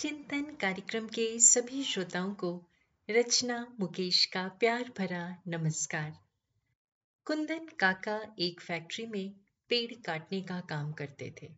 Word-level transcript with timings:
चिंतन 0.00 0.42
कार्यक्रम 0.60 1.06
के 1.06 1.38
सभी 1.38 1.82
श्रोताओं 1.84 2.34
को 2.34 2.66
रचना 3.10 3.56
मुकेश 3.80 4.24
का 4.24 4.48
प्यार 4.48 4.92
भरा 4.98 5.36
नमस्कार। 5.48 6.12
कुंदन 7.26 7.66
काका 7.80 8.34
एक 8.38 8.60
फैक्ट्री 8.60 9.06
में 9.06 9.34
पेड़ 9.68 9.92
काटने 10.06 10.40
का 10.42 10.60
काम 10.60 10.92
करते 10.92 11.34
थे। 11.42 11.48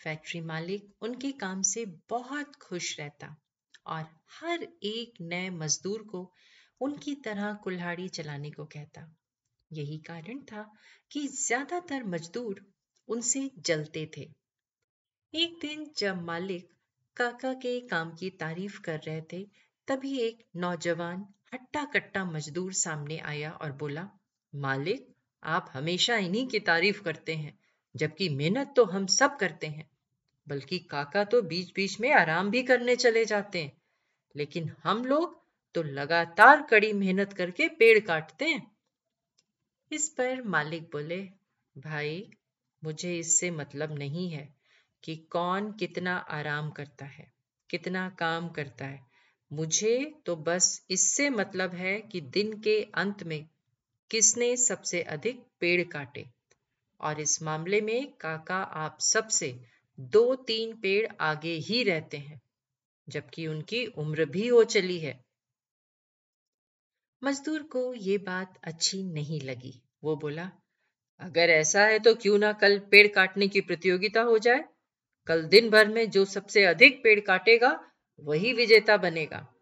फैक्ट्री 0.00 0.40
मालिक 0.40 1.02
उनके 1.02 1.32
काम 1.32 1.62
से 1.62 1.84
बहुत 2.10 2.56
खुश 2.56 3.00
रहता 3.00 3.36
और 3.86 4.06
हर 4.40 4.62
एक 4.82 5.14
नए 5.20 5.50
मजदूर 5.50 6.02
को 6.02 6.34
उनकी 6.80 7.14
तरह 7.14 7.52
कुल्हाड़ी 7.54 8.08
चलाने 8.08 8.50
को 8.50 8.64
कहता। 8.64 9.16
यही 9.72 9.98
कारण 9.98 10.38
था 10.38 10.74
कि 11.10 11.26
ज़्यादातर 11.26 12.04
मजदूर 12.04 12.66
उनसे 13.08 13.50
जलते 13.58 14.10
थे। 14.16 14.30
एक 15.34 15.58
दिन 15.62 15.90
जब 15.98 16.22
मालिक 16.22 16.73
काका 17.16 17.54
के 17.54 17.80
काम 17.80 18.14
की 18.14 18.30
तारीफ़ 18.30 18.80
कर 18.80 18.98
रहे 18.98 19.20
थे, 19.20 19.48
तभी 19.88 20.18
एक 20.18 20.46
नौजवान 20.56 21.26
हट्टा 21.54 21.84
कट्टा 21.84 22.24
मजदूर 22.24 22.72
सामने 22.72 23.18
आया 23.18 23.50
और 23.50 23.72
बोला, 23.72 24.08
मालिक, 24.54 25.14
आप 25.44 25.70
हमेशा 25.72 26.16
इन्हीं 26.16 26.48
की 26.48 26.60
तारीफ़ 26.60 27.02
करते 27.02 27.34
हैं, 27.34 27.58
जबकि 27.96 28.28
मेहनत 28.28 28.72
तो 28.76 28.84
हम 28.84 29.06
सब 29.06 29.36
करते 29.36 29.66
हैं। 29.66 29.90
बल्कि 30.48 30.78
काका 30.78 31.24
तो 31.24 31.42
बीच 31.42 31.72
बीच 31.74 32.00
में 32.00 32.12
आराम 32.12 32.50
भी 32.50 32.62
करने 32.62 32.96
चले 32.96 33.24
जाते 33.24 33.62
हैं। 33.62 33.82
लेकिन 34.36 34.72
हम 34.82 35.04
लोग 35.04 35.44
तो 35.74 35.82
लगातार 35.82 36.62
कड़ी 36.62 36.92
मेहनत 36.92 37.32
करके 37.32 37.68
पेड़ 37.68 38.00
काटते 38.00 38.44
हैं। 38.44 38.76
इस 39.92 40.08
पर 40.08 40.42
मालिक 40.42 40.82
बोले, 40.82 41.28
भाई, 41.78 42.30
मुझे 42.84 43.18
इससे 43.18 43.50
मतलब 43.50 43.98
नहीं 43.98 44.30
है। 44.30 44.53
कि 45.04 45.16
कौन 45.16 45.72
कितना 45.72 46.16
आराम 46.16 46.70
करता 46.70 47.04
है, 47.04 47.32
कितना 47.70 48.08
काम 48.08 48.48
करता 48.48 48.84
है। 48.84 49.06
मुझे 49.52 50.14
तो 50.26 50.36
बस 50.36 50.86
इससे 50.90 51.30
मतलब 51.30 51.74
है 51.74 52.00
कि 52.00 52.20
दिन 52.20 52.60
के 52.60 52.82
अंत 52.94 53.22
में 53.22 53.48
किसने 54.10 54.56
सबसे 54.56 55.02
अधिक 55.02 55.46
पेड़ 55.60 55.82
काटे? 55.84 56.26
और 57.00 57.20
इस 57.20 57.42
मामले 57.42 57.80
में 57.80 58.12
काका 58.12 58.56
आप 58.56 58.98
सबसे 59.00 59.60
दो 60.00 60.34
तीन 60.34 60.76
पेड़ 60.76 61.06
आगे 61.20 61.52
ही 61.52 61.82
रहते 61.82 62.16
हैं, 62.16 62.40
जबकि 63.08 63.46
उनकी 63.46 63.86
उम्र 63.86 64.24
भी 64.24 64.46
हो 64.48 64.64
चली 64.64 64.98
है। 64.98 65.24
मजदूर 67.22 67.62
को 67.62 67.94
ये 67.94 68.18
बात 68.18 68.58
अच्छी 68.64 69.02
नहीं 69.02 69.40
लगी। 69.40 69.82
वो 70.04 70.16
बोला, 70.16 70.50
अगर 71.20 71.50
ऐसा 71.50 71.84
है 71.84 71.98
तो 71.98 72.14
क्यों 72.14 72.38
ना 72.38 72.52
कल 72.52 72.78
पेड़ 72.78 73.08
काटने 73.08 73.48
की 73.48 73.60
प्रतियोगिता 73.60 74.20
हो 74.20 74.38
जाए? 74.38 74.64
कल 75.26 75.42
दिन 75.42 75.70
भर 75.70 75.88
में 75.88 76.10
जो 76.10 76.24
सबसे 76.24 76.64
अधिक 76.64 77.02
पेड़ 77.02 77.20
काटेगा, 77.20 77.90
वही 78.20 78.52
विजेता 78.52 78.96
बनेगा। 78.96 79.54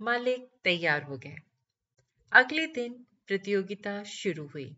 मालिक 0.00 0.48
तैयार 0.64 1.02
हो 1.02 1.18
गए। 1.18 1.36
अगले 2.32 2.66
दिन 2.66 3.06
प्रतियोगिता 3.26 4.02
शुरू 4.02 4.46
हुई। 4.46 4.76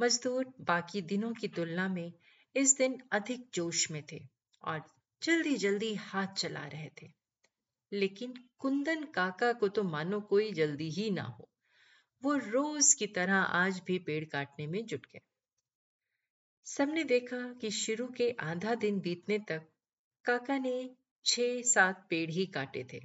मजदूर 0.00 0.54
बाकी 0.60 1.02
दिनों 1.02 1.32
की 1.32 1.48
तुलना 1.48 1.88
में 1.88 2.12
इस 2.56 2.78
दिन 2.78 3.02
अधिक 3.12 3.48
जोश 3.54 3.90
में 3.90 4.02
थे 4.12 4.28
और 4.62 4.82
जल्दी 5.22 5.56
जल्दी 5.56 5.94
हाथ 5.94 6.26
चला 6.26 6.66
रहे 6.66 6.90
थे। 7.02 7.12
लेकिन 7.92 8.34
कुंदन 8.58 9.04
काका 9.04 9.52
को 9.52 9.68
तो 9.68 9.82
मानो 9.82 10.20
कोई 10.20 10.52
जल्दी 10.52 10.90
ही 10.90 11.10
ना 11.10 11.22
हो। 11.22 11.48
वो 12.22 12.34
रोज 12.34 12.94
की 12.94 13.06
तरह 13.06 13.34
आज 13.34 13.82
भी 13.86 13.98
पेड़ 13.98 14.24
काटने 14.24 14.66
में 14.66 14.86
जुट 14.86 15.06
गए। 15.06 15.20
सबने 16.70 17.04
देखा 17.04 17.52
कि 17.52 17.70
शुरू 17.70 18.06
के 18.06 18.30
आधा 18.40 18.74
दिन 18.74 19.00
बीतने 19.00 19.38
तक 19.38 19.62
काका 20.24 20.58
ने 20.58 20.90
छह 21.24 21.62
सात 21.62 22.06
पेड़ 22.10 22.30
ही 22.30 22.46
काटे 22.46 22.86
थे, 22.92 23.00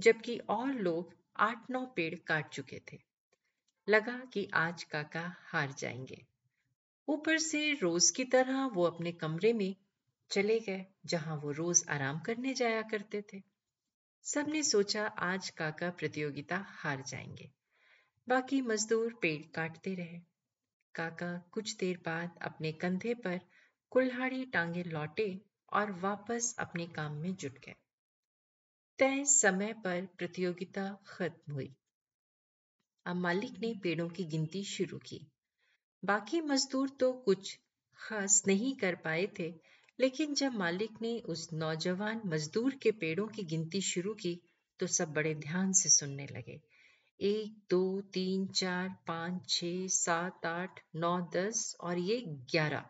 जबकि 0.00 0.38
और 0.38 0.72
लोग 0.72 1.14
आठ 1.36 1.70
नौ 1.70 1.86
पेड़ 1.86 2.14
काट 2.14 2.48
चुके 2.48 2.80
थे। 2.92 2.98
लगा 3.88 4.18
कि 4.32 4.48
आज 4.54 4.82
काका 4.82 5.36
हार 5.38 5.74
जाएँगे। 5.78 6.26
ऊपर 7.08 7.38
से 7.38 7.72
रोज 7.72 8.10
की 8.10 8.24
तरह 8.24 8.66
वो 8.66 8.82
अपने 8.82 9.12
कमरे 9.12 9.52
में 9.52 9.76
चले 10.30 10.60
गए, 10.60 10.86
जहाँ 11.06 11.36
वो 11.36 11.50
रोज 11.50 11.84
आराम 11.88 12.20
करने 12.20 12.54
जाया 12.54 12.82
करते 12.82 13.24
थे। 13.32 13.42
सबने 14.22 14.62
सोचा 14.62 15.06
आज 15.06 15.50
काका 15.50 15.90
प्रतियोगिता 15.90 16.66
हार 16.68 17.02
जाएँगे। 17.02 17.50
बाकी 18.28 18.60
मजदूर 18.60 19.18
पेड़ 19.22 19.42
काटते 19.54 19.94
रहे। 19.94 20.35
काका 20.96 21.32
कुछ 21.52 21.76
देर 21.76 21.96
बाद 21.96 22.38
अपने 22.42 22.72
कंधे 22.72 23.14
पर 23.14 23.40
कुल्हाड़ी 23.90 24.44
टांगे 24.44 24.82
लौटे 24.82 25.40
और 25.72 25.92
वापस 26.00 26.54
अपने 26.58 26.86
काम 26.86 27.12
में 27.12 27.34
जुट 27.34 27.58
गए। 27.58 27.74
तय 28.98 29.24
समय 29.24 29.72
पर 29.72 30.06
प्रतियोगिता 30.18 30.88
खत्म 31.06 31.52
हुई। 31.52 31.74
अब 33.06 33.16
मालिक 33.16 33.58
ने 33.58 33.74
पेड़ों 33.82 34.08
की 34.08 34.24
गिनती 34.24 34.64
शुरू 34.64 34.98
की। 34.98 35.20
बाकी 36.04 36.40
मजदूर 36.40 36.90
तो 36.90 37.12
कुछ 37.12 37.58
खास 37.96 38.42
नहीं 38.46 38.74
कर 38.76 38.94
पाए 38.94 39.26
थे, 39.38 39.48
लेकिन 39.98 40.34
जब 40.34 40.54
मालिक 40.54 41.02
ने 41.02 41.18
उस 41.20 41.48
नौजवान 41.52 42.20
मजदूर 42.26 42.74
के 42.74 42.90
पेड़ों 42.92 43.26
की 43.28 43.42
गिनती 43.42 43.80
शुरू 43.80 44.14
की 44.14 44.40
तो 44.80 44.86
सब 44.86 45.12
बड़े 45.12 45.34
ध्यान 45.34 45.72
से 45.72 45.88
सुनने 45.88 46.26
लगे। 46.26 46.60
एक, 47.20 47.66
दो, 47.70 48.00
तीन, 48.00 48.46
चार, 48.46 48.88
पाँच 49.06 49.48
छ 49.48 49.60
सात, 49.86 50.46
आठ, 50.46 50.80
नौ, 50.94 51.20
दस 51.20 51.76
और 51.80 51.98
ये 51.98 52.24
ग्यारह। 52.26 52.84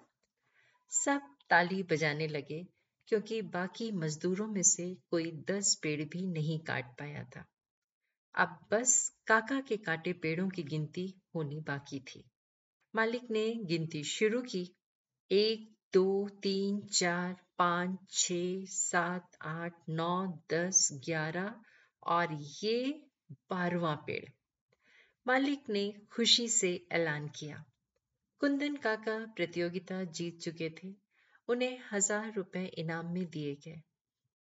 सब 0.91 1.21
ताली 1.51 1.83
बजाने 1.83 2.27
लगे 2.27 2.67
क्योंकि 3.07 3.43
बाकी 3.43 3.93
मजदूरों 3.93 4.47
में 4.47 4.63
से 4.63 4.95
कोई 5.11 5.31
दस 5.33 5.79
पेड़ 5.83 6.05
भी 6.05 6.27
नहीं 6.27 6.61
काट 6.61 6.99
पाया 6.99 7.25
था। 7.25 7.45
अब 8.35 8.59
बस 8.71 9.17
काका 9.27 9.61
के 9.61 9.77
काटे 9.77 10.13
पेड़ों 10.13 10.49
की 10.49 10.63
गिनती 10.63 11.21
होनी 11.35 11.61
बाकी 11.61 12.01
थी। 12.01 12.25
मालिक 12.95 13.31
ने 13.31 13.55
गिनती 13.55 14.05
शुरू 14.05 14.43
की। 14.43 14.77
एक, 15.31 15.77
दो, 15.95 16.29
तीन, 16.29 16.81
चार, 16.81 17.37
पाँच 17.59 17.99
छ 18.11 18.29
सात, 18.69 19.37
आठ, 19.43 19.73
नौ, 19.89 20.43
दस, 20.53 20.89
ग्यारह 20.93 21.55
और 22.03 22.39
ये 22.65 23.03
बारवा 23.31 23.95
पेड़। 23.95 24.25
मालिक 25.27 25.71
ने 25.71 25.95
खुशी 26.13 26.49
से 26.49 26.87
ऐलान 26.93 27.29
किया। 27.29 27.65
कुंदन 28.41 28.77
काका 28.77 29.19
प्रतियोगिता 29.37 30.05
जीत 30.05 30.39
चुके 30.41 30.71
थे। 30.71 30.95
उन्हें 31.49 31.79
हज़ार 31.93 32.33
रुपए 32.37 32.65
इनाम 32.65 33.07
में 33.07 33.25
दिए 33.31 33.55
गए। 33.55 33.81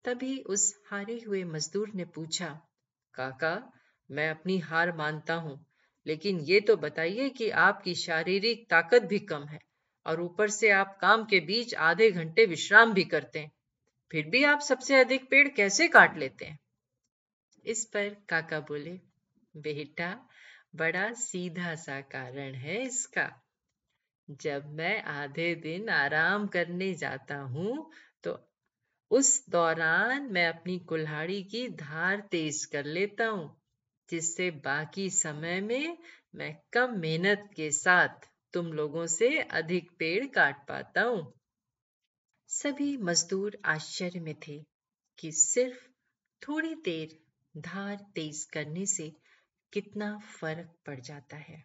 तभी 0.06 0.40
उस 0.40 0.74
हारे 0.92 1.20
हुए 1.28 1.44
मजदूर 1.44 1.92
ने 1.96 2.06
पूछा, 2.06 2.48
काका, 3.14 3.74
मैं 4.10 4.30
अपनी 4.30 4.58
हार 4.58 4.96
मानता 4.96 5.34
हूँ, 5.34 5.66
लेकिन 6.06 6.40
ये 6.40 6.60
तो 6.60 6.76
बताइए 6.76 7.30
कि 7.30 7.50
आपकी 7.50 7.96
शारीरिक 7.96 8.66
ताकत 8.70 9.02
भी 9.02 9.20
कम 9.20 9.46
है 9.46 9.60
और 10.06 10.22
ऊपर 10.22 10.50
से 10.50 10.70
आप 10.70 10.98
काम 11.02 11.26
के 11.26 11.40
बीच 11.40 11.76
आधे 11.76 12.12
घंटे 12.12 12.46
विश्राम 12.46 12.94
भी 12.94 13.04
करते 13.04 13.40
हैं। 13.40 13.52
फिर 14.12 14.26
भी 14.26 14.44
आप 14.44 14.60
सबसे 14.60 14.96
अधिक 14.96 15.30
पेड़ 15.30 15.48
कैसे 15.48 15.88
काट 15.88 16.18
लेते 16.18 16.46
हैं? 16.46 16.60
इस 17.66 17.86
पर 17.86 18.10
काका 18.30 18.60
बोले, 18.60 19.00
बेटा, 19.58 20.14
बड़ा 20.76 21.12
सीधा 21.14 21.76
सा 21.76 22.00
कारण 22.02 22.56
है 22.56 22.82
इसका। 22.82 23.30
जब 24.42 24.66
मैं 24.74 25.02
आधे 25.04 25.54
दिन 25.56 25.90
आराम 25.90 26.48
करने 26.48 26.94
जाता 26.94 27.36
हूँ 27.36 27.92
तो 28.24 28.38
उस 29.12 29.50
दौरान 29.50 30.30
मैं 30.32 30.48
अपनी 30.48 30.78
कुल्हाड़ी 30.80 31.44
की 31.44 31.68
धार 31.70 32.20
तेज 32.32 32.64
कर 32.66 32.86
लेता 32.86 33.28
हूँ, 33.28 33.62
जिससे 34.10 34.50
बाकी 34.66 35.10
समय 35.10 35.60
में 35.62 35.98
मैं 36.36 36.56
कम 36.74 36.98
मेहनत 37.00 37.50
के 37.56 37.72
साथ 37.72 38.28
तुम 38.54 38.72
लोगों 38.74 39.06
से 39.08 39.38
अधिक 39.40 39.92
पेड़ 40.00 40.26
काट 40.26 40.68
पाता 40.68 41.02
हूँ। 41.02 41.34
सभी 42.50 42.96
मजदूर 42.98 43.58
आश्चर्य 43.66 44.20
में 44.20 44.36
थे 44.48 44.62
कि 45.20 45.32
सिर्फ़ 45.32 45.88
थोड़ी 46.42 46.74
देर 46.76 47.21
धार 47.58 47.96
तेज 48.16 48.44
करने 48.44 48.86
से 48.86 49.16
कितना 49.74 50.18
फ़र्क 50.18 50.76
पड़ 50.86 51.00
जाता 51.00 51.38
है। 51.38 51.64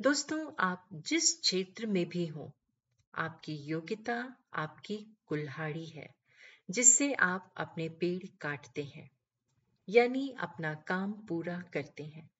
दोस्तों, 0.00 0.52
आप 0.60 0.88
जिस 0.92 1.40
क्षेत्र 1.40 1.86
में 1.86 2.08
भी 2.08 2.26
हो, 2.26 2.52
आपकी 3.14 3.54
योग्यता 3.54 4.36
आपकी 4.54 5.16
कुल्हाड़ी 5.26 5.86
है, 5.86 6.14
जिससे 6.70 7.14
आप 7.14 7.54
अपने 7.56 7.88
पेड़ 7.88 8.26
काटते 8.40 8.82
हैं, 8.82 9.10
यानी 9.88 10.34
अपना 10.40 10.74
काम 10.74 11.12
पूरा 11.12 11.60
करते 11.72 12.04
हैं। 12.04 12.30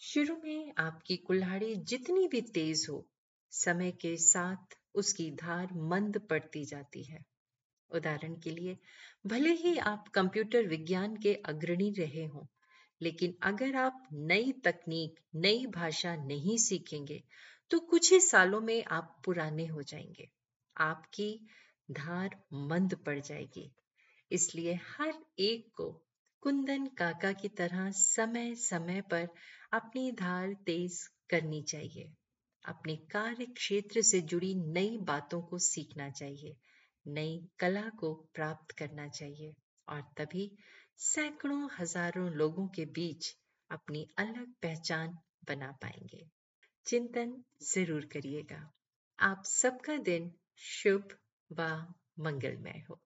शुरू 0.00 0.36
में 0.44 0.72
आपकी 0.78 1.16
कुल्हाड़ी 1.16 1.76
जितनी 1.76 2.28
भी 2.28 2.40
तेज 2.40 2.86
हो, 2.90 3.06
समय 3.50 3.90
के 3.90 4.16
साथ 4.16 4.78
उसकी 4.94 5.30
धार 5.30 5.68
मंद 5.74 6.18
पड़ती 6.18 6.64
जाती 6.64 7.04
है। 7.04 7.33
उदाहरण 7.90 8.34
के 8.34 8.50
लिए, 8.50 8.76
भले 9.26 9.52
ही 9.52 9.76
आप 9.78 10.08
कंप्यूटर 10.08 10.66
विज्ञान 10.66 11.16
के 11.16 11.34
अग्रणी 11.34 11.90
रहे 11.90 12.24
हों, 12.24 12.46
लेकिन 13.00 13.34
अगर 13.42 13.76
आप 13.76 14.08
नई 14.12 14.52
तकनीक, 14.64 15.20
नई 15.34 15.66
भाषा 15.66 16.14
नहीं 16.16 16.56
सीखेंगे 16.58 17.22
तो 17.70 17.78
कुछ 17.80 18.12
ही 18.12 18.20
सालों 18.20 18.60
में 18.60 18.84
आप 18.84 19.16
पुराने 19.24 19.66
हो 19.66 19.82
जाएँगे। 19.82 20.28
आपकी 20.76 21.46
धार 21.90 22.36
मंद 22.52 22.94
पड़ 22.94 23.18
जाएगी। 23.20 23.70
इसलिए 24.30 24.74
हर 24.74 25.14
एक 25.38 25.68
को 25.76 25.90
कुंदन 26.42 26.86
काका 26.86 27.32
की 27.32 27.48
तरह 27.48 27.90
समय 27.90 28.54
समय 28.54 29.00
पर 29.00 29.28
अपनी 29.72 30.10
धार 30.12 30.52
तेज 30.66 31.00
करनी 31.30 31.62
चाहिए। 31.62 32.12
अपने 32.64 32.96
कार्य 32.96 33.46
क्षेत्र 33.46 34.02
से 34.02 34.20
जुड़ी 34.20 34.54
नई 34.54 34.98
बातों 34.98 35.42
को 35.42 35.58
सीखना 35.58 36.10
चाहिए। 36.10 36.56
नई 37.06 37.48
कला 37.58 37.88
को 37.88 38.14
प्राप्त 38.34 38.72
करना 38.72 39.08
चाहिए 39.08 39.54
और 39.88 40.00
तभी 40.16 40.50
सैकड़ों 40.98 41.68
हज़ारों 41.78 42.30
लोगों 42.30 42.68
के 42.68 42.84
बीच 42.84 43.36
अपनी 43.70 44.06
अलग 44.18 44.52
पहचान 44.62 45.18
बना 45.48 45.70
पाएँगे। 45.72 46.24
चिंतन 46.86 47.44
ज़रूर 47.62 48.04
करिएगा। 48.12 48.72
आप 49.18 49.42
सबका 49.46 49.96
दिन 49.96 50.32
शुभ 50.56 51.16
व 51.50 51.86
मंगलमय 52.18 52.84
हो। 52.90 53.00